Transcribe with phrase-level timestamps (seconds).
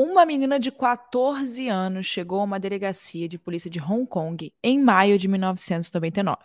[0.00, 4.80] Uma menina de 14 anos chegou a uma delegacia de polícia de Hong Kong em
[4.80, 6.38] maio de 1999.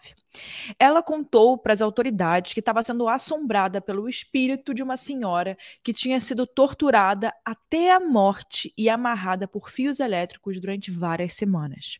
[0.79, 5.93] Ela contou para as autoridades que estava sendo assombrada pelo espírito de uma senhora que
[5.93, 11.99] tinha sido torturada até a morte e amarrada por fios elétricos durante várias semanas.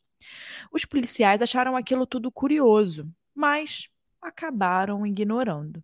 [0.71, 3.89] Os policiais acharam aquilo tudo curioso, mas
[4.19, 5.83] acabaram ignorando.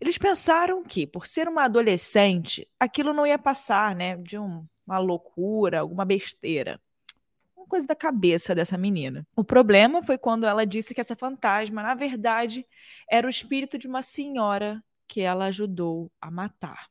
[0.00, 4.98] Eles pensaram que, por ser uma adolescente, aquilo não ia passar, né, de um uma
[4.98, 6.80] loucura, alguma besteira.
[7.56, 9.26] Uma coisa da cabeça dessa menina.
[9.34, 12.66] O problema foi quando ela disse que essa fantasma, na verdade,
[13.10, 16.88] era o espírito de uma senhora que ela ajudou a matar.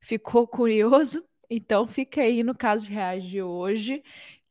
[0.00, 1.24] Ficou curioso?
[1.48, 4.02] Então fica aí no caso reais de hoje,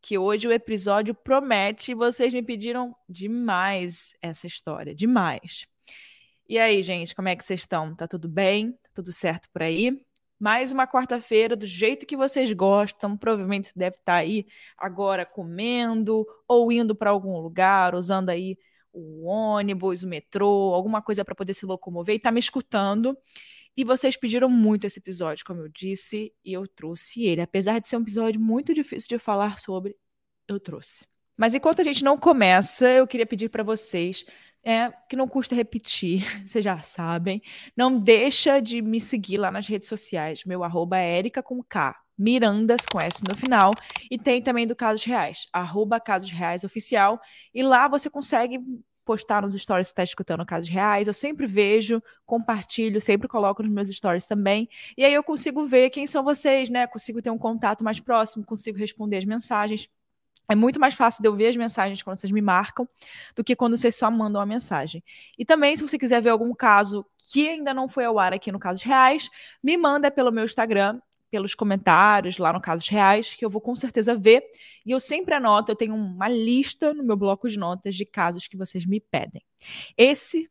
[0.01, 5.67] que hoje o episódio promete vocês me pediram demais essa história, demais.
[6.47, 7.95] E aí, gente, como é que vocês estão?
[7.95, 8.73] Tá tudo bem?
[8.73, 9.99] Tá tudo certo por aí?
[10.39, 13.17] Mais uma quarta-feira, do jeito que vocês gostam.
[13.17, 14.45] Provavelmente você deve estar aí
[14.77, 18.57] agora comendo ou indo para algum lugar, usando aí
[18.91, 23.17] o ônibus, o metrô, alguma coisa para poder se locomover e está me escutando.
[23.77, 27.41] E vocês pediram muito esse episódio, como eu disse, e eu trouxe ele.
[27.41, 29.97] Apesar de ser um episódio muito difícil de falar sobre,
[30.47, 31.05] eu trouxe.
[31.35, 34.25] Mas enquanto a gente não começa, eu queria pedir para vocês
[34.65, 37.41] é, que não custa repetir, vocês já sabem.
[37.77, 40.43] Não deixa de me seguir lá nas redes sociais.
[40.43, 43.73] Meu arroba é Erika com K, Mirandas com S no final.
[44.09, 47.21] E tem também do Casos Reais, arroba Casos Reais Oficial.
[47.53, 48.59] E lá você consegue
[49.05, 51.07] postar nos stories se está escutando Casos Reais.
[51.07, 54.67] Eu sempre vejo, compartilho, sempre coloco nos meus stories também.
[54.97, 56.87] E aí eu consigo ver quem são vocês, né?
[56.87, 59.87] Consigo ter um contato mais próximo, consigo responder as mensagens.
[60.47, 62.87] É muito mais fácil de eu ver as mensagens quando vocês me marcam
[63.35, 65.03] do que quando vocês só mandam a mensagem.
[65.37, 68.51] E também, se você quiser ver algum caso que ainda não foi ao ar aqui
[68.51, 69.29] no Casos Reais,
[69.63, 70.99] me manda pelo meu Instagram,
[71.31, 74.43] pelos comentários lá no Casos Reais, que eu vou com certeza ver.
[74.85, 78.47] E eu sempre anoto, eu tenho uma lista no meu bloco de notas de casos
[78.47, 79.43] que vocês me pedem.
[79.97, 80.49] Esse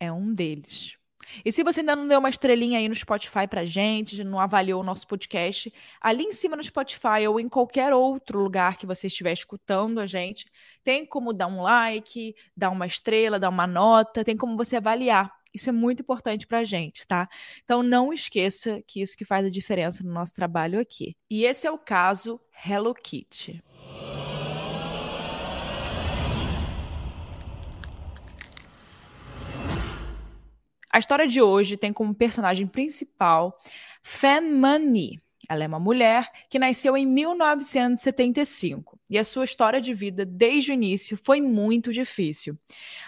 [0.00, 0.98] é um deles.
[1.44, 4.80] E se você ainda não deu uma estrelinha aí no Spotify pra gente, não avaliou
[4.80, 9.06] o nosso podcast, ali em cima no Spotify ou em qualquer outro lugar que você
[9.06, 10.46] estiver escutando a gente,
[10.84, 15.30] tem como dar um like, dar uma estrela, dar uma nota, tem como você avaliar.
[15.52, 17.26] Isso é muito importante pra gente, tá?
[17.64, 21.16] Então não esqueça que isso que faz a diferença no nosso trabalho aqui.
[21.30, 23.62] E esse é o caso Hello Kitty.
[30.92, 33.58] A história de hoje tem como personagem principal
[34.02, 35.20] Fan Mani.
[35.48, 40.72] Ela é uma mulher que nasceu em 1975 e a sua história de vida desde
[40.72, 42.58] o início foi muito difícil.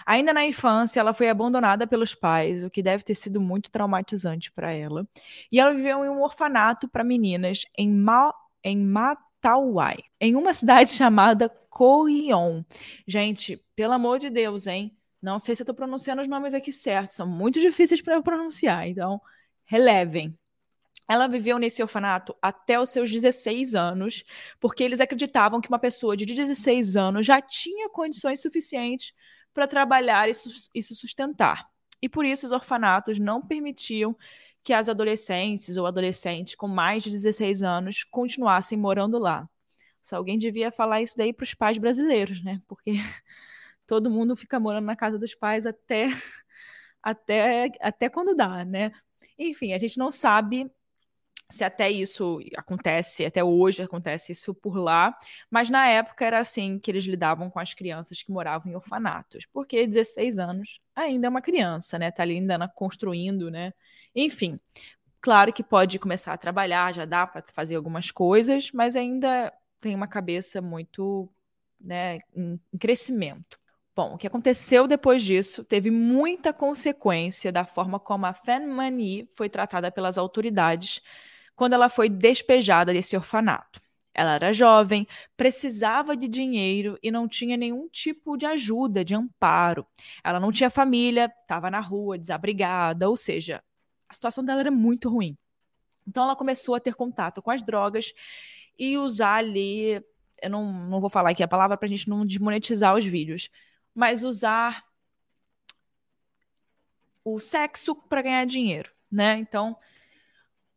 [0.05, 4.51] Ainda na infância, ela foi abandonada pelos pais, o que deve ter sido muito traumatizante
[4.51, 5.05] para ela.
[5.51, 10.93] E ela viveu em um orfanato para meninas em, Ma em Matauai, em uma cidade
[10.93, 12.63] chamada Koion.
[13.05, 14.95] Gente, pelo amor de Deus, hein?
[15.21, 18.23] Não sei se eu estou pronunciando os nomes aqui certos, são muito difíceis para eu
[18.23, 19.21] pronunciar, então
[19.65, 20.37] relevem.
[21.09, 24.23] Ela viveu nesse orfanato até os seus 16 anos,
[24.59, 29.13] porque eles acreditavam que uma pessoa de 16 anos já tinha condições suficientes
[29.53, 31.67] para trabalhar e, se sustentar.
[32.01, 34.15] E por isso os orfanatos não permitiam
[34.63, 39.49] que as adolescentes ou adolescentes com mais de 16 anos continuassem morando lá.
[40.01, 42.61] Se alguém devia falar isso daí para os pais brasileiros, né?
[42.67, 42.99] Porque
[43.89, 46.05] todo mundo fica morando na casa dos pais até
[47.01, 48.91] até até quando dá, né?
[49.37, 50.71] Enfim, a gente não sabe
[51.51, 55.17] se até isso acontece, até hoje acontece isso por lá,
[55.49, 59.47] mas na época era assim que eles lidavam com as crianças que moravam em orfanatos,
[59.47, 62.11] porque 16 anos ainda é uma criança, né?
[62.11, 63.73] Tá ali ainda construindo, né?
[64.15, 64.59] Enfim,
[65.21, 69.51] claro que pode começar a trabalhar, já dá para fazer algumas coisas, mas ainda
[69.81, 71.27] tem uma cabeça muito,
[71.81, 73.59] né, em crescimento.
[73.99, 79.27] Bom, o que aconteceu depois disso teve muita consequência da forma como a Fan Mani
[79.35, 81.01] foi tratada pelas autoridades
[81.53, 83.81] quando ela foi despejada desse orfanato.
[84.13, 85.05] Ela era jovem,
[85.35, 89.85] precisava de dinheiro e não tinha nenhum tipo de ajuda, de amparo.
[90.23, 93.61] Ela não tinha família, estava na rua, desabrigada, ou seja,
[94.07, 95.37] a situação dela era muito ruim.
[96.07, 98.13] Então ela começou a ter contato com as drogas
[98.77, 100.01] e usar ali.
[100.41, 103.49] Eu não, não vou falar aqui a palavra para a gente não desmonetizar os vídeos,
[103.93, 104.83] mas usar
[107.23, 109.37] o sexo para ganhar dinheiro, né?
[109.37, 109.75] Então,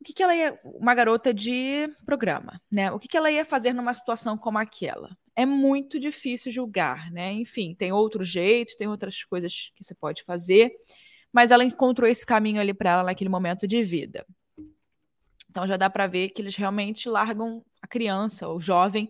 [0.00, 0.58] o que, que ela ia.
[0.64, 2.90] Uma garota de programa, né?
[2.90, 5.16] O que, que ela ia fazer numa situação como aquela?
[5.34, 7.32] É muito difícil julgar, né?
[7.32, 10.72] Enfim, tem outro jeito, tem outras coisas que você pode fazer,
[11.32, 14.26] mas ela encontrou esse caminho ali para ela naquele momento de vida.
[15.48, 19.08] Então já dá para ver que eles realmente largam a criança, o jovem,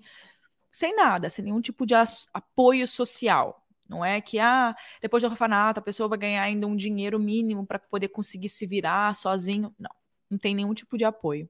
[0.71, 1.95] sem nada, sem nenhum tipo de
[2.35, 3.62] apoio social.
[3.93, 7.67] Não é que, ah, depois do orfanato a pessoa vai ganhar ainda um dinheiro mínimo
[7.67, 9.71] para poder conseguir se virar sozinho.
[9.79, 9.91] Não,
[10.31, 11.47] não tem nenhum tipo de apoio.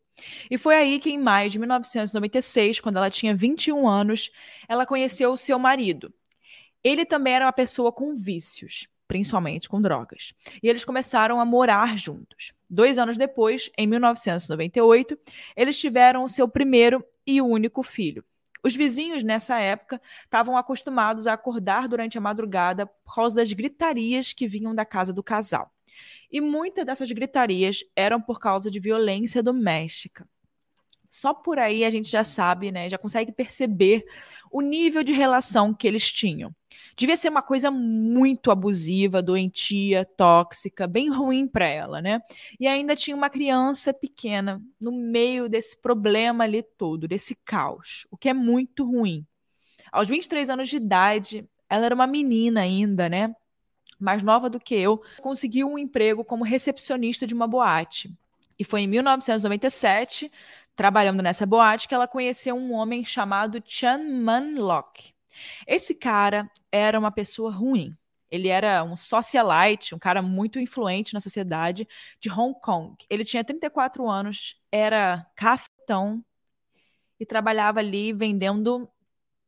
[0.51, 4.29] E foi aí que, em maio de 1996, quando ela tinha 21 anos,
[4.69, 6.13] ela conheceu o seu marido.
[6.83, 10.35] Ele também era uma pessoa com vícios, principalmente com drogas.
[10.61, 12.53] E eles começaram a morar juntos.
[12.69, 15.17] Dois anos depois, em 1998,
[15.57, 18.25] eles tiveram o seu primeiro e único filho.
[18.65, 24.33] Os vizinhos, nessa época, estavam acostumados a acordar durante a madrugada por causa das gritarias
[24.33, 25.73] que vinham da casa do casal.
[26.31, 30.29] E muitas dessas gritarias eram por causa de violência doméstica.
[31.13, 34.03] Só por aí a gente já sabe, né, já consegue perceber
[34.51, 36.51] o nível de relação que eles tinham.
[36.97, 42.23] Devia ser uma coisa muito abusiva, doentia, tóxica, bem ruim para ela, né?
[42.59, 48.17] E ainda tinha uma criança pequena no meio desse problema ali todo, desse caos, o
[48.17, 49.27] que é muito ruim.
[49.91, 53.37] Aos 23 anos de idade, ela era uma menina ainda, né?
[54.01, 58.11] Mais nova do que eu, conseguiu um emprego como recepcionista de uma boate.
[58.59, 60.31] E foi em 1997,
[60.75, 65.13] trabalhando nessa boate, que ela conheceu um homem chamado Chan Man Lok.
[65.67, 67.97] Esse cara era uma pessoa ruim.
[68.31, 71.87] Ele era um socialite, um cara muito influente na sociedade
[72.19, 72.97] de Hong Kong.
[73.11, 76.25] Ele tinha 34 anos, era cafetão
[77.21, 78.89] e trabalhava ali vendendo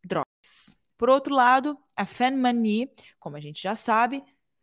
[0.05, 0.77] drogas.
[0.99, 4.23] Por outro lado, a Fan Mani, como a gente já sabe,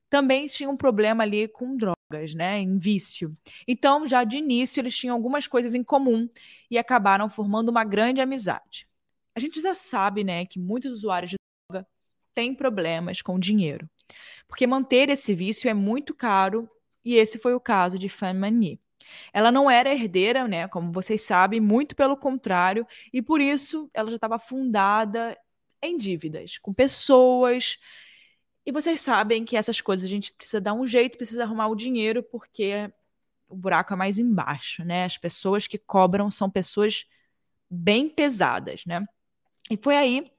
[0.10, 2.01] também tinha um problema ali com drogas,
[2.34, 3.34] né, em vício.
[3.68, 6.28] Então, já de início, eles tinham algumas coisas em comum
[6.70, 8.88] e acabaram formando uma grande amizade
[9.36, 11.38] a gente já sabe, né, que muitos usuários de
[11.70, 11.88] droga
[12.34, 13.90] têm problemas com dinheiro,
[14.48, 16.70] porque manter esse vício é muito caro
[17.04, 18.80] e esse foi o caso de Fan Mani.
[19.34, 24.10] Ela não era herdeira, né, como vocês sabem, muito pelo contrário, e por isso ela
[24.10, 25.38] já estava fundada
[25.82, 27.78] em dívidas com pessoas.
[28.66, 31.76] E vocês sabem que essas coisas a gente precisa dar um jeito, precisa arrumar o
[31.76, 32.92] dinheiro, porque
[33.50, 35.06] o buraco é mais embaixo, né?
[35.06, 37.06] As pessoas que cobram são pessoas
[37.70, 39.06] bem pesadas, né?
[39.70, 40.32] E foi aí,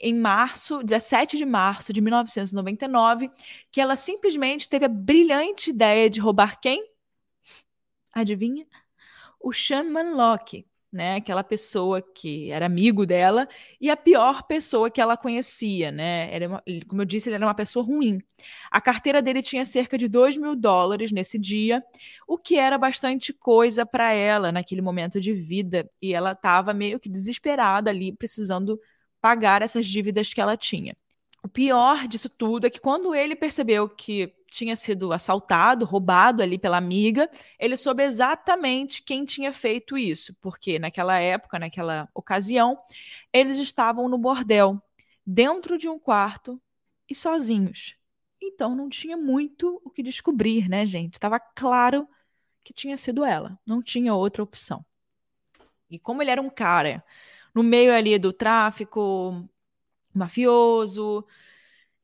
[0.00, 3.30] em março, 17 de março de 1999,
[3.70, 6.90] que ela simplesmente teve a brilhante ideia de roubar quem?
[8.12, 8.66] Adivinha?
[9.40, 11.16] O Sean Manlock, né?
[11.16, 13.48] Aquela pessoa que era amigo dela
[13.80, 16.32] e a pior pessoa que ela conhecia, né?
[16.32, 18.22] Era uma, como eu disse, ele era uma pessoa ruim.
[18.70, 21.82] A carteira dele tinha cerca de 2 mil dólares nesse dia,
[22.26, 25.88] o que era bastante coisa para ela naquele momento de vida.
[26.00, 28.80] E ela estava meio que desesperada ali, precisando
[29.20, 30.96] pagar essas dívidas que ela tinha.
[31.42, 36.58] O pior disso tudo é que quando ele percebeu que tinha sido assaltado, roubado ali
[36.58, 37.28] pela amiga,
[37.58, 42.78] ele soube exatamente quem tinha feito isso, porque naquela época, naquela ocasião,
[43.32, 44.80] eles estavam no bordel,
[45.26, 46.60] dentro de um quarto
[47.08, 47.96] e sozinhos.
[48.40, 51.14] Então não tinha muito o que descobrir, né, gente?
[51.14, 52.06] Estava claro
[52.62, 54.84] que tinha sido ela, não tinha outra opção.
[55.90, 57.04] E como ele era um cara
[57.54, 59.48] no meio ali do tráfico,
[60.14, 61.26] mafioso.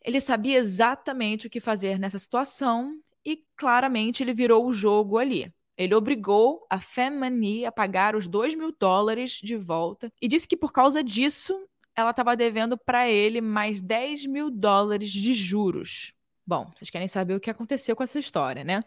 [0.03, 5.53] Ele sabia exatamente o que fazer nessa situação e claramente ele virou o jogo ali.
[5.77, 10.57] Ele obrigou a Femani a pagar os 2 mil dólares de volta e disse que
[10.57, 16.13] por causa disso ela estava devendo para ele mais 10 mil dólares de juros.
[16.47, 18.81] Bom, vocês querem saber o que aconteceu com essa história, né?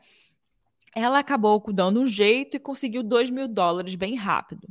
[0.95, 4.67] Ela acabou dando um jeito e conseguiu 2 mil dólares bem rápido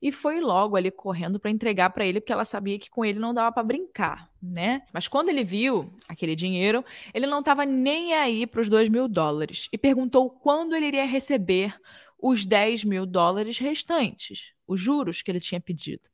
[0.00, 3.18] e foi logo ali correndo para entregar para ele, porque ela sabia que com ele
[3.18, 4.82] não dava para brincar, né?
[4.92, 9.06] Mas quando ele viu aquele dinheiro, ele não estava nem aí para os 2 mil
[9.06, 11.78] dólares e perguntou quando ele iria receber
[12.18, 16.08] os 10 mil dólares restantes, os juros que ele tinha pedido.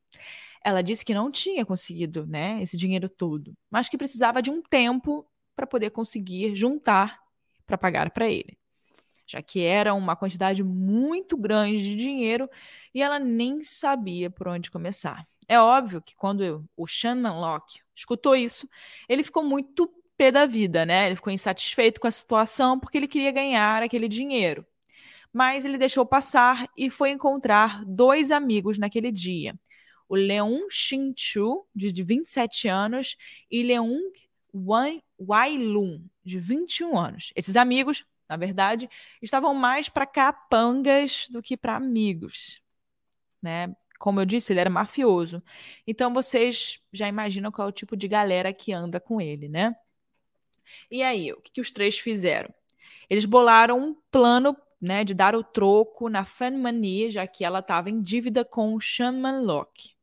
[0.63, 4.61] Ela disse que não tinha conseguido né, esse dinheiro todo, mas que precisava de um
[4.61, 5.25] tempo
[5.55, 7.19] para poder conseguir juntar
[7.65, 8.57] para pagar para ele
[9.27, 12.49] já que era uma quantidade muito grande de dinheiro
[12.93, 15.27] e ela nem sabia por onde começar.
[15.47, 18.67] É óbvio que quando o Shannon Locke escutou isso,
[19.07, 21.07] ele ficou muito pé da vida, né?
[21.07, 24.65] Ele ficou insatisfeito com a situação porque ele queria ganhar aquele dinheiro.
[25.31, 29.57] Mas ele deixou passar e foi encontrar dois amigos naquele dia.
[30.09, 33.17] O Leung Shin Chu, de 27 anos,
[33.51, 34.01] e Leung
[34.53, 37.31] Wai Lun, de 21 anos.
[37.35, 38.89] Esses amigos na verdade,
[39.21, 42.61] estavam mais para capangas do que para amigos,
[43.41, 43.75] né?
[43.99, 45.41] Como eu disse, ele era mafioso.
[45.85, 49.75] Então vocês já imaginam qual é o tipo de galera que anda com ele, né?
[50.91, 52.53] E aí, o que, que os três fizeram?
[53.09, 57.89] Eles bolaram um plano né, de dar o troco na Fanmanie, já que ela estava
[57.89, 59.95] em dívida com o Shaman Locke.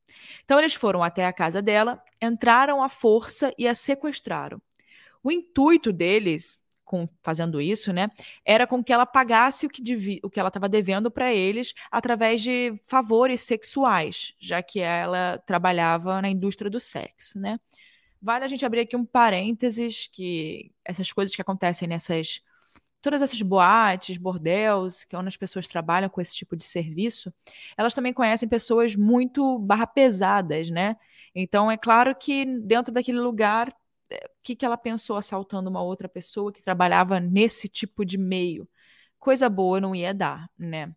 [0.44, 4.60] Então eles foram até a casa dela, entraram à força e a sequestraram.
[5.22, 8.08] O intuito deles com, fazendo isso, né,
[8.44, 11.74] era com que ela pagasse o que, devia, o que ela estava devendo para eles
[11.90, 17.58] através de favores sexuais, já que ela trabalhava na indústria do sexo, né.
[18.20, 22.40] Vale a gente abrir aqui um parênteses que essas coisas que acontecem nessas
[23.04, 27.30] todas essas boates, bordéis, que é onde as pessoas trabalham com esse tipo de serviço,
[27.76, 30.96] elas também conhecem pessoas muito barra pesadas, né?
[31.34, 33.68] Então é claro que dentro daquele lugar
[34.24, 38.68] o que, que ela pensou assaltando uma outra pessoa que trabalhava nesse tipo de meio?
[39.18, 40.94] Coisa boa não ia dar, né?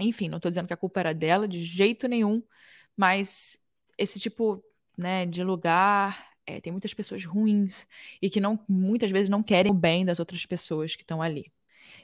[0.00, 2.42] Enfim, não estou dizendo que a culpa era dela de jeito nenhum,
[2.96, 3.58] mas
[3.96, 4.62] esse tipo
[4.96, 7.86] né, de lugar é, tem muitas pessoas ruins
[8.20, 11.52] e que não muitas vezes não querem o bem das outras pessoas que estão ali.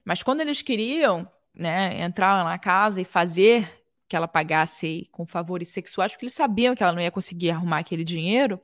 [0.04, 5.68] Mas quando eles queriam né, entrar na casa e fazer que ela pagasse com favores
[5.68, 8.60] sexuais, porque eles sabiam que ela não ia conseguir arrumar aquele dinheiro,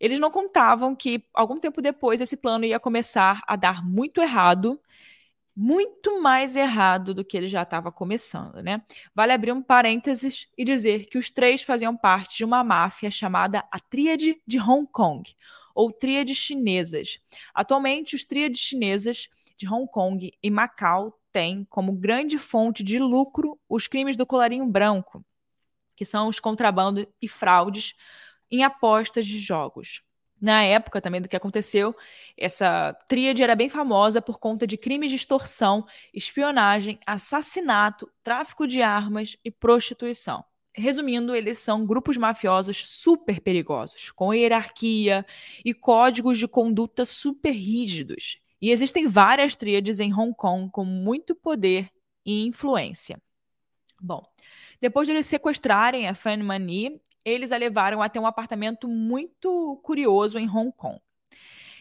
[0.00, 4.80] eles não contavam que algum tempo depois esse plano ia começar a dar muito errado,
[5.54, 8.82] muito mais errado do que ele já estava começando, né?
[9.14, 13.64] Vale abrir um parênteses e dizer que os três faziam parte de uma máfia chamada
[13.72, 15.34] a Tríade de Hong Kong,
[15.74, 17.20] ou Tríades Chinesas.
[17.54, 23.58] Atualmente, os Tríades Chinesas de Hong Kong e Macau têm como grande fonte de lucro
[23.68, 25.24] os crimes do colarinho branco,
[25.94, 27.94] que são os contrabandos e fraudes
[28.50, 30.02] em apostas de jogos.
[30.40, 31.96] Na época também do que aconteceu,
[32.36, 38.82] essa tríade era bem famosa por conta de crimes de extorsão, espionagem, assassinato, tráfico de
[38.82, 40.44] armas e prostituição.
[40.74, 45.24] Resumindo, eles são grupos mafiosos super perigosos, com hierarquia
[45.64, 48.38] e códigos de conduta super rígidos.
[48.60, 51.90] E existem várias tríades em Hong Kong com muito poder
[52.26, 53.18] e influência.
[53.98, 54.22] Bom,
[54.80, 60.38] depois de eles sequestrarem a Fan Mani, eles a levaram até um apartamento muito curioso
[60.38, 61.00] em Hong Kong.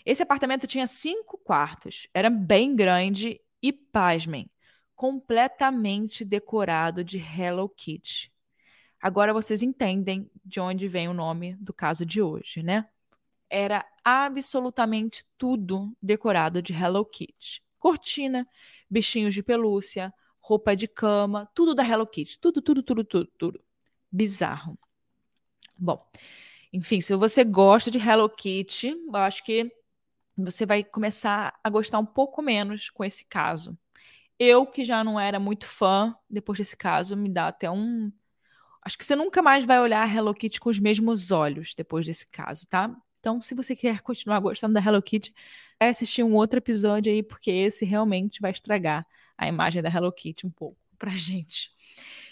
[0.03, 4.49] Esse apartamento tinha cinco quartos, era bem grande e, pasmem,
[4.95, 8.33] completamente decorado de Hello Kitty.
[8.99, 12.87] Agora vocês entendem de onde vem o nome do caso de hoje, né?
[13.47, 17.61] Era absolutamente tudo decorado de Hello Kitty.
[17.77, 18.47] Cortina,
[18.89, 22.39] bichinhos de pelúcia, roupa de cama, tudo da Hello Kitty.
[22.39, 23.63] Tudo, tudo, tudo, tudo, tudo.
[24.11, 24.75] Bizarro.
[25.77, 26.05] Bom,
[26.71, 29.71] enfim, se você gosta de Hello Kitty, eu acho que
[30.37, 33.77] você vai começar a gostar um pouco menos com esse caso.
[34.37, 38.11] Eu, que já não era muito fã, depois desse caso, me dá até um.
[38.81, 42.27] Acho que você nunca mais vai olhar Hello Kitty com os mesmos olhos depois desse
[42.27, 42.93] caso, tá?
[43.19, 45.33] Então, se você quer continuar gostando da Hello Kitty,
[45.79, 50.11] vai assistir um outro episódio aí, porque esse realmente vai estragar a imagem da Hello
[50.11, 51.71] Kitty um pouco pra gente.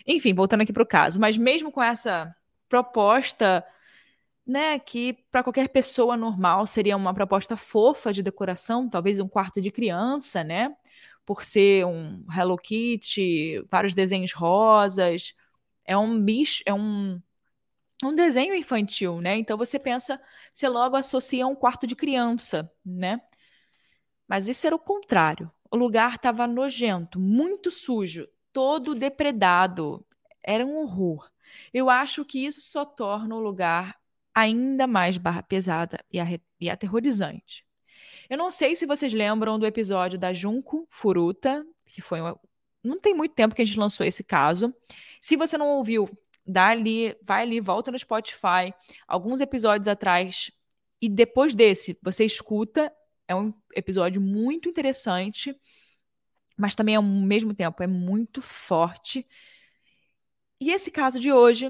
[0.05, 1.19] Enfim, voltando aqui pro caso.
[1.19, 2.35] Mas mesmo com essa
[2.69, 3.65] proposta,
[4.45, 9.61] né, que para qualquer pessoa normal seria uma proposta fofa de decoração, talvez um quarto
[9.61, 10.75] de criança, né?
[11.25, 15.33] Por ser um Hello Kitty, vários desenhos rosas,
[15.85, 17.21] é um bicho, é um
[18.03, 19.37] um desenho infantil, né?
[19.37, 23.21] Então você pensa, você logo associa um quarto de criança, né?
[24.27, 25.51] Mas isso era o contrário.
[25.71, 30.05] O lugar estava nojento, muito sujo, todo depredado.
[30.43, 31.29] Era um horror.
[31.73, 33.95] Eu acho que isso só torna o lugar
[34.33, 36.17] ainda mais barra pesada e,
[36.59, 37.65] e aterrorizante.
[38.29, 42.39] Eu não sei se vocês lembram do episódio da Junko Furuta, que foi uma...
[42.83, 44.73] não tem muito tempo que a gente lançou esse caso.
[45.21, 46.09] Se você não ouviu,
[46.45, 48.73] dá ali, vai ali, volta no Spotify,
[49.07, 50.51] alguns episódios atrás
[51.01, 52.91] e depois desse você escuta.
[53.27, 55.55] É um episódio muito interessante,
[56.57, 59.25] mas também ao mesmo tempo é muito forte
[60.63, 61.69] e esse caso de hoje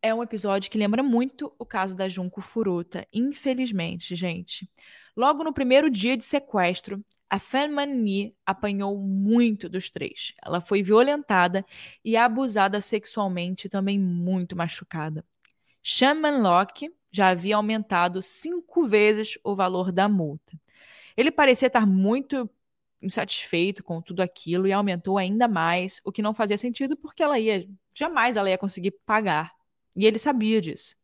[0.00, 4.70] é um episódio que lembra muito o caso da Junko Furuta, infelizmente, gente.
[5.16, 10.34] Logo no primeiro dia de sequestro, a Fanmani apanhou muito dos três.
[10.40, 11.66] Ela foi violentada
[12.04, 15.24] e abusada sexualmente, também muito machucada.
[15.82, 20.56] Shaman Locke já havia aumentado cinco vezes o valor da multa.
[21.16, 22.48] Ele parecia estar muito
[23.02, 27.38] insatisfeito com tudo aquilo e aumentou ainda mais, o que não fazia sentido porque ela
[27.38, 27.68] ia
[27.98, 29.52] jamais ela ia conseguir pagar.
[29.96, 30.94] E ele sabia disso.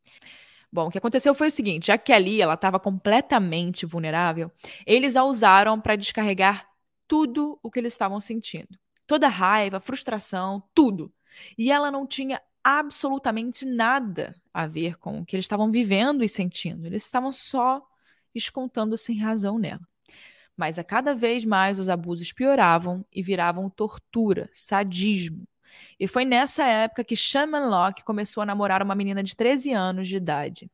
[0.73, 4.51] Bom, o que aconteceu foi o seguinte, já que ali ela estava completamente vulnerável,
[4.87, 6.69] eles a usaram para descarregar
[7.07, 8.79] tudo o que eles estavam sentindo.
[9.07, 11.13] Toda raiva, frustração, tudo.
[11.57, 16.29] E ela não tinha absolutamente nada a ver com o que eles estavam vivendo e
[16.29, 16.87] sentindo.
[16.87, 17.87] Eles estavam só
[18.35, 19.87] descontando sem razão nela.
[20.57, 25.47] Mas a cada vez mais os abusos pioravam e viravam tortura, sadismo.
[25.99, 30.09] E foi nessa época que Shaman Locke começou a namorar uma menina de 13 anos
[30.09, 30.71] de idade.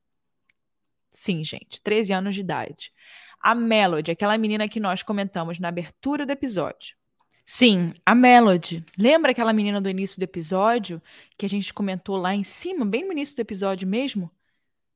[1.10, 2.92] Sim, gente, 13 anos de idade.
[3.40, 6.96] A Melody, aquela menina que nós comentamos na abertura do episódio.
[7.44, 8.84] Sim, a Melody.
[8.96, 11.02] Lembra aquela menina do início do episódio
[11.36, 14.30] que a gente comentou lá em cima, bem no início do episódio mesmo?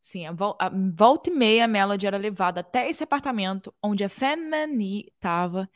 [0.01, 4.05] Sim, a, vol a volta e meia a Melody era levada até esse apartamento onde
[4.05, 5.69] a Femini estava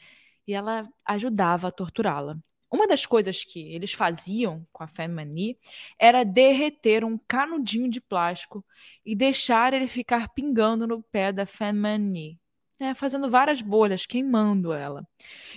[0.47, 2.39] e ela ajudava a torturá-la.
[2.71, 5.59] Uma das coisas que eles faziam com a Femini
[5.99, 8.65] era derreter um canudinho de plástico
[9.05, 12.39] e deixar ele ficar pingando no pé da Femini,
[12.79, 15.07] né, fazendo várias bolhas, queimando ela.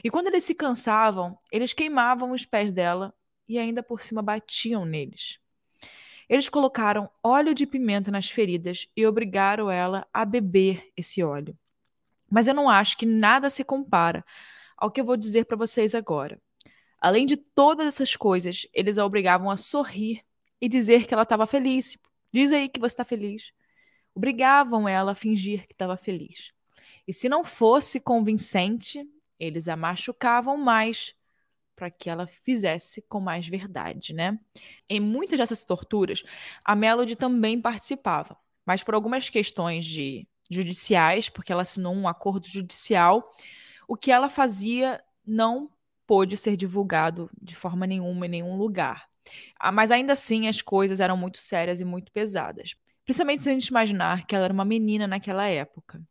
[0.03, 3.13] E quando eles se cansavam, eles queimavam os pés dela
[3.47, 5.37] e ainda por cima batiam neles.
[6.29, 11.57] Eles colocaram óleo de pimenta nas feridas e obrigaram ela a beber esse óleo.
[12.29, 14.25] Mas eu não acho que nada se compara
[14.77, 16.41] ao que eu vou dizer para vocês agora.
[17.01, 20.23] Além de todas essas coisas, eles a obrigavam a sorrir
[20.61, 21.97] e dizer que ela estava feliz.
[22.31, 23.51] Diz aí que você está feliz.
[24.13, 26.53] Obrigavam ela a fingir que estava feliz.
[27.07, 29.03] E se não fosse convincente,
[29.39, 31.15] eles a machucavam mais
[31.75, 34.39] para que ela fizesse com mais verdade, né?
[34.87, 36.23] Em muitas dessas torturas,
[36.63, 42.47] a Melody também participava, mas por algumas questões de judiciais, porque ela assinou um acordo
[42.47, 43.31] judicial,
[43.87, 45.71] o que ela fazia não
[46.11, 49.07] pôde ser divulgado de forma nenhuma em nenhum lugar.
[49.57, 52.75] Ah, mas ainda assim, as coisas eram muito sérias e muito pesadas.
[53.05, 56.01] Principalmente se a gente imaginar que ela era uma menina naquela época.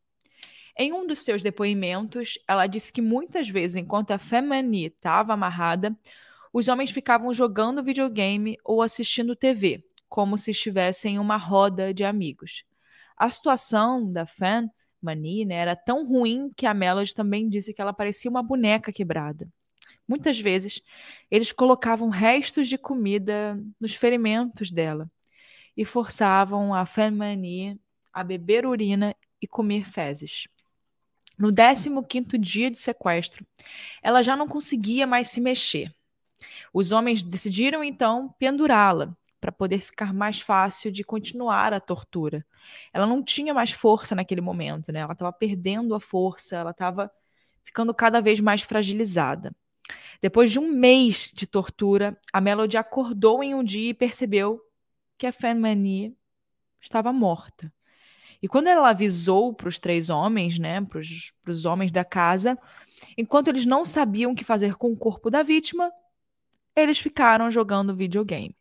[0.74, 5.94] Em um dos seus depoimentos, ela disse que muitas vezes, enquanto a Femani estava amarrada,
[6.50, 12.04] os homens ficavam jogando videogame ou assistindo TV, como se estivessem em uma roda de
[12.04, 12.64] amigos.
[13.18, 17.82] A situação da Fan Mani né, era tão ruim que a Melody também disse que
[17.82, 19.46] ela parecia uma boneca quebrada.
[20.06, 20.82] Muitas vezes,
[21.30, 25.10] eles colocavam restos de comida nos ferimentos dela
[25.76, 27.80] e forçavam a Fan Mani
[28.12, 30.48] a beber urina e comer fezes.
[31.38, 33.46] No 15 dia de sequestro,
[34.02, 35.94] ela já não conseguia mais se mexer.
[36.72, 42.44] Os homens decidiram então pendurá-la para poder ficar mais fácil de continuar a tortura.
[42.92, 45.00] Ela não tinha mais força naquele momento, né?
[45.00, 47.10] Ela estava perdendo a força, ela estava
[47.64, 49.54] ficando cada vez mais fragilizada.
[50.20, 54.60] Depois de um mês de tortura, a Melody acordou em um dia e percebeu
[55.16, 56.16] que a Fanmanie
[56.80, 57.72] estava morta.
[58.42, 62.58] E quando ela avisou para os três homens, né, para os homens da casa,
[63.16, 65.92] enquanto eles não sabiam o que fazer com o corpo da vítima,
[66.74, 68.56] eles ficaram jogando videogame.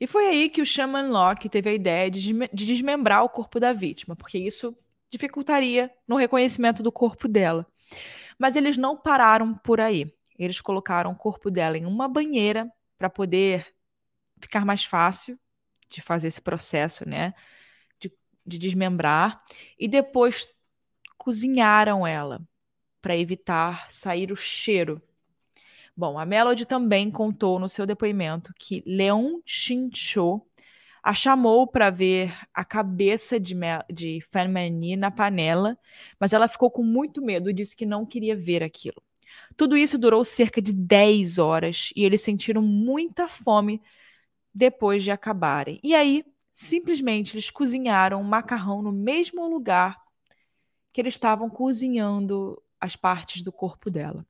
[0.00, 3.60] E foi aí que o Shaman Locke teve a ideia de, de desmembrar o corpo
[3.60, 4.76] da vítima, porque isso
[5.10, 7.66] dificultaria no reconhecimento do corpo dela.
[8.38, 10.10] Mas eles não pararam por aí.
[10.38, 13.66] Eles colocaram o corpo dela em uma banheira para poder
[14.40, 15.38] ficar mais fácil
[15.88, 17.34] de fazer esse processo, né?
[18.48, 19.44] de desmembrar
[19.78, 20.48] e depois
[21.18, 22.40] cozinharam ela
[23.02, 25.00] para evitar sair o cheiro.
[25.94, 30.40] Bom, a Melody também contou no seu depoimento que Leon Shincho
[31.02, 33.54] a chamou para ver a cabeça de,
[33.92, 35.78] de Fanmani na panela,
[36.18, 39.02] mas ela ficou com muito medo e disse que não queria ver aquilo.
[39.58, 43.82] Tudo isso durou cerca de 10 horas e eles sentiram muita fome
[44.54, 45.78] depois de acabarem.
[45.82, 46.24] E aí
[46.60, 49.96] Simplesmente eles cozinharam macarrão no mesmo lugar
[50.92, 54.26] que eles estavam cozinhando as partes do corpo dela.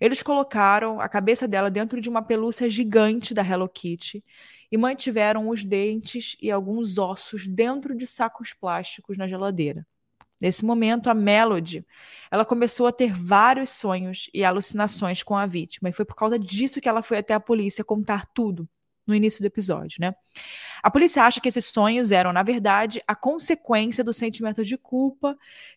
[0.00, 4.24] Eles colocaram a cabeça dela dentro de uma pelúcia gigante da Hello Kitty
[4.70, 9.84] e mantiveram os dentes e alguns ossos dentro de sacos plásticos na geladeira.
[10.44, 11.86] Nesse momento, a Melody,
[12.30, 16.38] ela começou a ter vários sonhos e alucinações com a vítima, e foi por causa
[16.38, 18.68] disso que ela foi até a polícia contar tudo
[19.06, 20.14] no início do episódio, né?
[20.82, 25.34] A polícia acha que esses sonhos eram, na verdade, a consequência do sentimento de culpa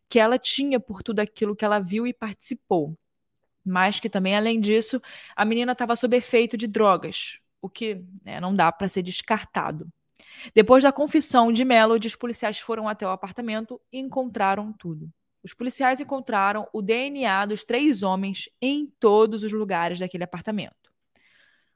[0.09, 2.93] que ela tinha por tudo aquilo que ela viu e participou.
[3.63, 5.01] Mas que também, além disso,
[5.33, 9.87] a menina estava sob efeito de drogas, o que né, não dá para ser descartado.
[10.53, 15.11] Depois da confissão de Melody, os policiais foram até o apartamento e encontraram tudo.
[15.43, 20.75] Os policiais encontraram o DNA dos três homens em todos os lugares daquele apartamento.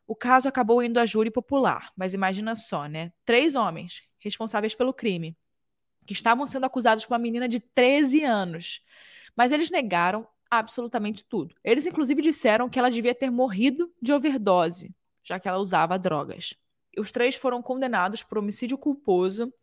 [0.06, 3.14] O caso acabou indo a júri popular, mas imagina só, né?
[3.24, 5.38] Três homens responsáveis pelo crime,
[6.06, 8.82] que estavam sendo acusados por uma menina de 13 anos.
[9.36, 11.56] Mas eles negaram absolutamente tudo.
[11.64, 14.94] Eles, inclusive, disseram que ela devia ter morrido de overdose,
[15.24, 16.56] já que ela usava drogas.
[16.98, 19.54] Os três foram condenados por homicídio culposo,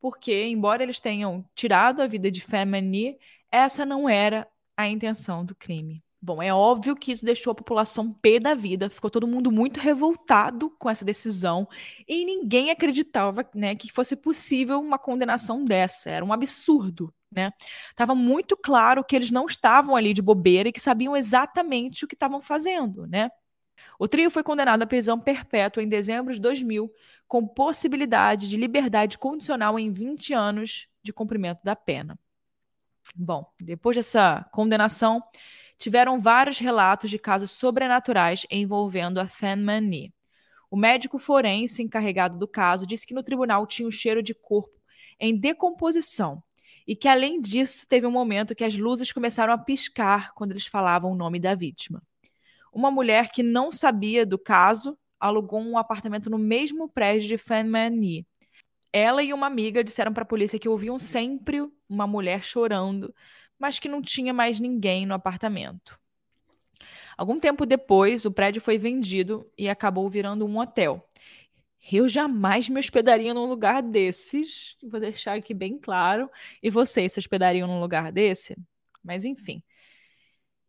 [0.00, 3.18] porque, embora eles tenham tirado a vida de Femini,
[3.50, 6.02] essa não era a intenção do crime.
[6.20, 9.78] Bom, é óbvio que isso deixou a população pé da vida, ficou todo mundo muito
[9.78, 11.68] revoltado com essa decisão
[12.08, 16.10] e ninguém acreditava né, que fosse possível uma condenação dessa.
[16.10, 17.52] Era um absurdo, né?
[17.94, 22.08] Tava muito claro que eles não estavam ali de bobeira e que sabiam exatamente o
[22.08, 23.30] que estavam fazendo, né?
[23.98, 26.92] O trio foi condenado à prisão perpétua em dezembro de 2000,
[27.26, 32.18] com possibilidade de liberdade condicional em 20 anos de cumprimento da pena.
[33.14, 35.22] Bom, depois dessa condenação,
[35.78, 40.12] tiveram vários relatos de casos sobrenaturais envolvendo a Fan Mani.
[40.70, 44.34] O médico forense encarregado do caso disse que no tribunal tinha o um cheiro de
[44.34, 44.78] corpo
[45.18, 46.42] em decomposição
[46.86, 50.66] e que, além disso, teve um momento que as luzes começaram a piscar quando eles
[50.66, 52.02] falavam o nome da vítima.
[52.72, 57.64] Uma mulher que não sabia do caso alugou um apartamento no mesmo prédio de Fan
[57.64, 58.26] Mani.
[58.92, 63.12] Ela e uma amiga disseram para a polícia que ouviam sempre uma mulher chorando
[63.58, 65.98] mas que não tinha mais ninguém no apartamento.
[67.16, 71.04] Algum tempo depois, o prédio foi vendido e acabou virando um hotel.
[71.90, 76.30] Eu jamais me hospedaria num lugar desses, vou deixar aqui bem claro.
[76.62, 78.56] E vocês se hospedariam num lugar desse?
[79.02, 79.62] Mas enfim.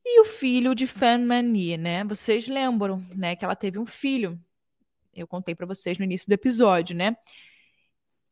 [0.06, 2.04] E o filho de Fan Mani, né?
[2.04, 4.40] Vocês lembram, né, que ela teve um filho.
[5.14, 7.16] Eu contei para vocês no início do episódio, né?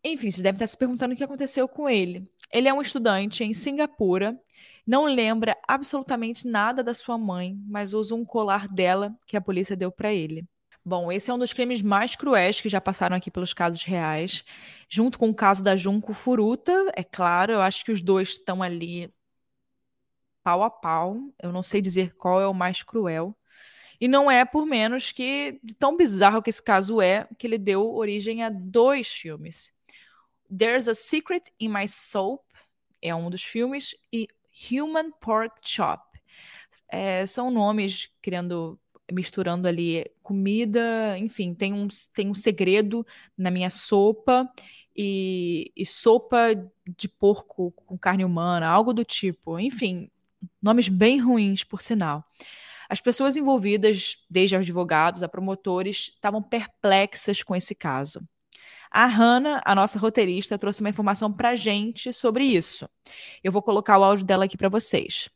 [0.04, 2.30] Enfim, vocês devem estar se perguntando o que aconteceu com ele.
[2.52, 4.40] Ele é um estudante em Singapura
[4.88, 9.76] não lembra absolutamente nada da sua mãe, mas usa um colar dela que a polícia
[9.76, 10.48] deu para ele.
[10.84, 14.46] Bom, esse é um dos crimes mais cruéis que já passaram aqui pelos casos reais,
[14.88, 18.64] junto com o caso da Junco Furuta, é claro, eu acho que os dois estão
[18.64, 19.14] ali
[20.48, 21.18] pau a pau.
[21.44, 23.36] Eu não sei dizer qual é o mais cruel.
[24.00, 27.94] E não é por menos que, tão bizarro que esse caso é, que ele deu
[27.94, 29.74] origem a dois filmes.
[30.56, 32.46] There's a Secret in My Soap
[33.02, 34.30] é um dos filmes, e
[34.72, 36.02] Human Pork Chop.
[36.88, 38.80] É, são nomes criando,
[39.12, 43.06] misturando ali comida, enfim, tem um, tem um segredo
[43.38, 44.50] na minha sopa
[44.96, 46.56] e, e sopa
[46.98, 49.60] de porco com carne humana, algo do tipo.
[49.60, 50.10] Enfim,
[50.62, 52.24] nomes bem ruins, por sinal.
[52.90, 58.22] As pessoas envolvidas, desde advogados a promotores, estavam perplexas com esse caso.
[58.90, 62.90] A Hannah, a nossa roteirista, trouxe uma informação pra gente sobre isso.
[63.44, 65.30] Eu vou colocar o áudio dela aqui para vocês.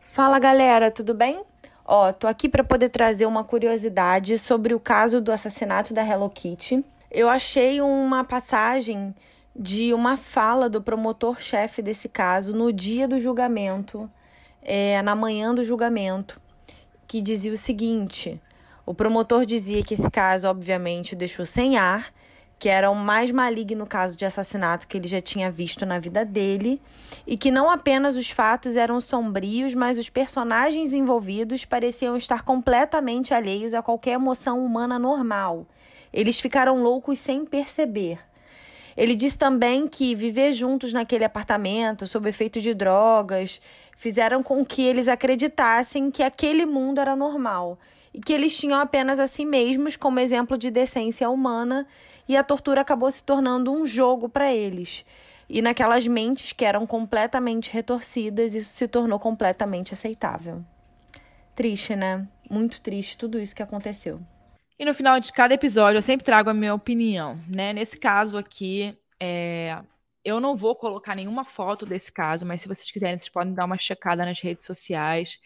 [0.00, 1.42] Fala galera, tudo bem?
[1.84, 6.28] Ó, tô aqui para poder trazer uma curiosidade sobre o caso do assassinato da Hello
[6.28, 6.84] Kitty.
[7.10, 9.14] Eu achei uma passagem
[9.58, 14.08] de uma fala do promotor-chefe desse caso no dia do julgamento,
[14.62, 16.40] é, na manhã do julgamento,
[17.08, 18.40] que dizia o seguinte:
[18.86, 22.12] o promotor dizia que esse caso, obviamente, o deixou sem ar,
[22.56, 26.24] que era o mais maligno caso de assassinato que ele já tinha visto na vida
[26.24, 26.80] dele,
[27.26, 33.34] e que não apenas os fatos eram sombrios, mas os personagens envolvidos pareciam estar completamente
[33.34, 35.66] alheios a qualquer emoção humana normal.
[36.12, 38.20] Eles ficaram loucos sem perceber.
[38.98, 43.60] Ele disse também que viver juntos naquele apartamento, sob efeito de drogas,
[43.96, 47.78] fizeram com que eles acreditassem que aquele mundo era normal
[48.12, 51.86] e que eles tinham apenas a si mesmos como exemplo de decência humana
[52.28, 55.06] e a tortura acabou se tornando um jogo para eles.
[55.48, 60.60] E naquelas mentes que eram completamente retorcidas, isso se tornou completamente aceitável.
[61.54, 62.26] Triste, né?
[62.50, 64.20] Muito triste tudo isso que aconteceu.
[64.78, 67.72] E no final de cada episódio eu sempre trago a minha opinião, né?
[67.72, 69.76] Nesse caso aqui, é...
[70.24, 73.64] eu não vou colocar nenhuma foto desse caso, mas se vocês quiserem, vocês podem dar
[73.64, 75.38] uma checada nas redes sociais.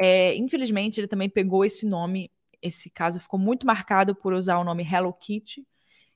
[0.00, 2.30] É, infelizmente, ele também pegou esse nome,
[2.62, 5.66] esse caso ficou muito marcado por usar o nome Hello Kitty.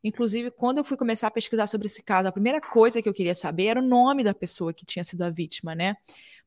[0.03, 3.15] Inclusive, quando eu fui começar a pesquisar sobre esse caso, a primeira coisa que eu
[3.15, 5.97] queria saber era o nome da pessoa que tinha sido a vítima, né?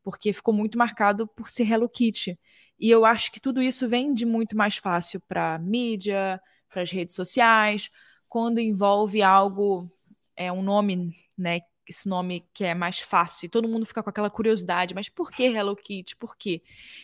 [0.03, 2.39] Porque ficou muito marcado por ser Hello Kitty.
[2.79, 6.91] E eu acho que tudo isso vem de muito mais fácil para mídia, para as
[6.91, 7.89] redes sociais,
[8.27, 9.89] quando envolve algo,
[10.35, 14.09] é um nome, né, esse nome que é mais fácil e todo mundo fica com
[14.09, 16.15] aquela curiosidade, mas por que Hello Kitty?
[16.17, 16.61] Por quê?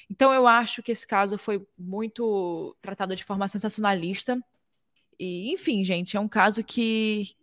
[0.10, 4.38] Então eu acho que esse caso foi muito tratado de forma sensacionalista.
[5.18, 7.34] E, enfim, gente, é um caso que,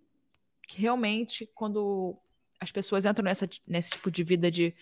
[0.69, 2.17] que realmente, quando
[2.61, 4.75] as pessoas entram nessa, nesse tipo de vida de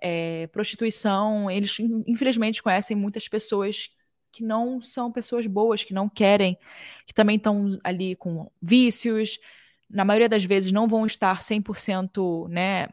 [0.00, 3.90] é, prostituição, eles infelizmente conhecem muitas pessoas
[4.32, 6.56] que não são pessoas boas, que não querem,
[7.06, 9.38] que também estão ali com vícios,
[9.88, 12.88] na maioria das vezes, não vão estar 100% né,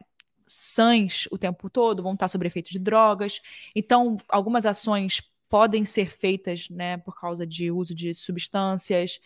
[0.46, 3.40] sãs o tempo todo, vão estar sob efeito de drogas.
[3.74, 9.18] Então, algumas ações podem ser feitas né, por causa de uso de substâncias.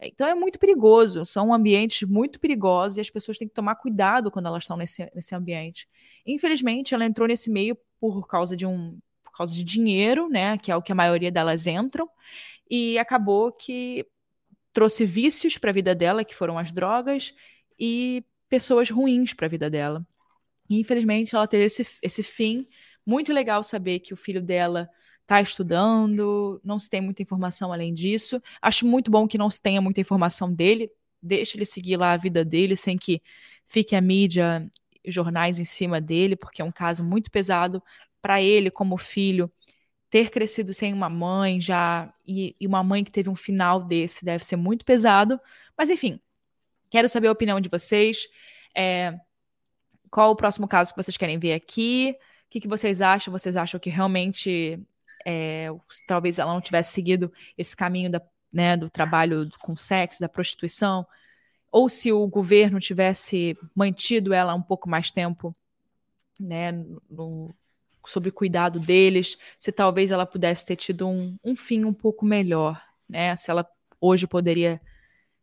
[0.00, 4.30] Então é muito perigoso, são ambientes muito perigosos e as pessoas têm que tomar cuidado
[4.30, 5.88] quando elas estão nesse, nesse ambiente.
[6.26, 10.72] Infelizmente, ela entrou nesse meio por causa de um por causa de dinheiro, né, que
[10.72, 12.08] é o que a maioria delas entram,
[12.68, 14.04] e acabou que
[14.72, 17.32] trouxe vícios para a vida dela, que foram as drogas,
[17.78, 20.04] e pessoas ruins para a vida dela.
[20.68, 22.66] E, infelizmente, ela teve esse, esse fim.
[23.06, 24.88] Muito legal saber que o filho dela
[25.28, 28.42] está estudando, não se tem muita informação além disso.
[28.62, 30.90] Acho muito bom que não se tenha muita informação dele.
[31.22, 33.22] Deixa ele seguir lá a vida dele sem que
[33.66, 34.66] fique a mídia,
[35.06, 37.82] jornais em cima dele, porque é um caso muito pesado
[38.22, 39.52] para ele como filho.
[40.08, 44.24] Ter crescido sem uma mãe já e, e uma mãe que teve um final desse
[44.24, 45.38] deve ser muito pesado.
[45.76, 46.18] Mas enfim,
[46.88, 48.26] quero saber a opinião de vocês.
[48.74, 49.14] É,
[50.10, 52.16] qual o próximo caso que vocês querem ver aqui?
[52.46, 53.30] O que, que vocês acham?
[53.30, 54.82] Vocês acham que realmente
[55.24, 55.68] é,
[56.06, 61.06] talvez ela não tivesse seguido esse caminho da, né, do trabalho com sexo, da prostituição?
[61.70, 65.54] Ou se o governo tivesse mantido ela um pouco mais tempo
[66.40, 66.72] né,
[67.10, 67.54] no,
[68.08, 72.82] sob cuidado deles, se talvez ela pudesse ter tido um, um fim um pouco melhor,
[73.08, 73.36] né?
[73.36, 73.68] Se ela
[74.00, 74.80] hoje poderia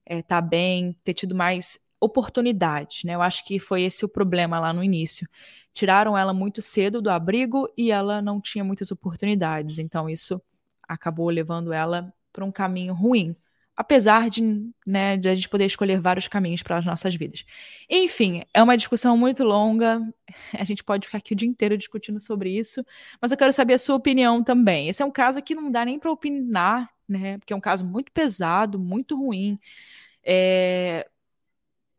[0.06, 3.16] estar é, tá bem, ter tido mais oportunidades, né?
[3.16, 5.28] Eu acho que foi esse o problema lá no início.
[5.76, 10.42] Tiraram ela muito cedo do abrigo e ela não tinha muitas oportunidades, então isso
[10.88, 13.36] acabou levando ela para um caminho ruim.
[13.76, 17.44] Apesar de, né, de a gente poder escolher vários caminhos para as nossas vidas.
[17.90, 20.00] Enfim, é uma discussão muito longa.
[20.58, 22.86] A gente pode ficar aqui o dia inteiro discutindo sobre isso,
[23.22, 24.88] mas eu quero saber a sua opinião também.
[24.88, 27.38] Esse é um caso que não dá nem para opinar, né?
[27.38, 29.60] Porque é um caso muito pesado, muito ruim.
[30.24, 31.06] É,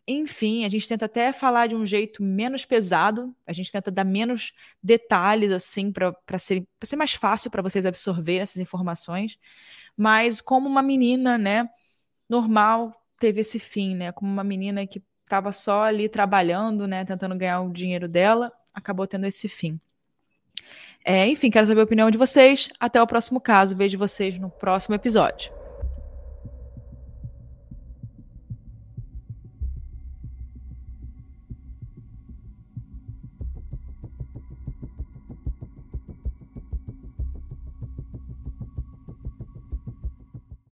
[0.07, 4.05] enfim, a gente tenta até falar de um jeito menos pesado, a gente tenta dar
[4.05, 9.39] menos detalhes, assim, para ser, ser mais fácil para vocês absorver essas informações.
[9.97, 11.69] Mas como uma menina, né,
[12.29, 14.13] normal, teve esse fim, né?
[14.13, 19.07] Como uma menina que estava só ali trabalhando, né, tentando ganhar o dinheiro dela, acabou
[19.07, 19.81] tendo esse fim.
[21.05, 22.69] É, enfim, quero saber a opinião de vocês.
[22.81, 23.77] Até o próximo caso.
[23.77, 25.56] Vejo vocês no próximo episódio.